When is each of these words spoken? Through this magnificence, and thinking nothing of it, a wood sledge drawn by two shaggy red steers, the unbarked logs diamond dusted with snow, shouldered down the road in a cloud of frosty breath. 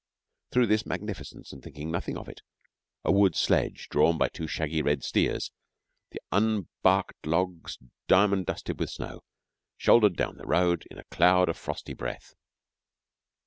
Through 0.49 0.65
this 0.65 0.87
magnificence, 0.87 1.53
and 1.53 1.61
thinking 1.61 1.91
nothing 1.91 2.17
of 2.17 2.27
it, 2.27 2.41
a 3.05 3.11
wood 3.11 3.35
sledge 3.35 3.87
drawn 3.87 4.17
by 4.17 4.29
two 4.29 4.47
shaggy 4.47 4.81
red 4.81 5.03
steers, 5.03 5.51
the 6.09 6.19
unbarked 6.31 7.27
logs 7.27 7.77
diamond 8.07 8.47
dusted 8.47 8.79
with 8.79 8.89
snow, 8.89 9.21
shouldered 9.77 10.15
down 10.17 10.37
the 10.37 10.47
road 10.47 10.87
in 10.89 10.97
a 10.97 11.03
cloud 11.11 11.49
of 11.49 11.55
frosty 11.59 11.93
breath. 11.93 12.33